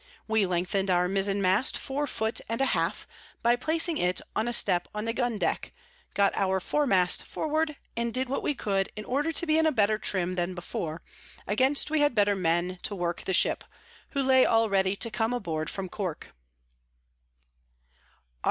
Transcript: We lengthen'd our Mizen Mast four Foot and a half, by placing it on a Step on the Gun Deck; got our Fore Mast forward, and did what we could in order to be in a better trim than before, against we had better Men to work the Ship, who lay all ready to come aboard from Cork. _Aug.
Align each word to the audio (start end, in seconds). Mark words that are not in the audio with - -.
We 0.27 0.47
lengthen'd 0.47 0.89
our 0.89 1.07
Mizen 1.07 1.43
Mast 1.43 1.77
four 1.77 2.07
Foot 2.07 2.41
and 2.49 2.59
a 2.59 2.65
half, 2.73 3.07
by 3.43 3.55
placing 3.55 3.99
it 3.99 4.19
on 4.35 4.47
a 4.47 4.51
Step 4.51 4.87
on 4.95 5.05
the 5.05 5.13
Gun 5.13 5.37
Deck; 5.37 5.71
got 6.15 6.35
our 6.35 6.59
Fore 6.59 6.87
Mast 6.87 7.21
forward, 7.21 7.77
and 7.95 8.11
did 8.11 8.27
what 8.27 8.41
we 8.41 8.55
could 8.55 8.89
in 8.95 9.05
order 9.05 9.31
to 9.31 9.45
be 9.45 9.59
in 9.59 9.67
a 9.67 9.71
better 9.71 9.99
trim 9.99 10.33
than 10.33 10.55
before, 10.55 11.03
against 11.45 11.91
we 11.91 11.99
had 11.99 12.15
better 12.15 12.35
Men 12.35 12.79
to 12.81 12.95
work 12.95 13.25
the 13.25 13.31
Ship, 13.33 13.63
who 14.09 14.23
lay 14.23 14.43
all 14.43 14.71
ready 14.71 14.95
to 14.95 15.11
come 15.11 15.33
aboard 15.33 15.69
from 15.69 15.87
Cork. 15.87 16.29
_Aug. 16.29 17.49